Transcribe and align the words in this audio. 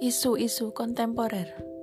Isu-isu 0.00 0.74
kontemporer. 0.74 1.75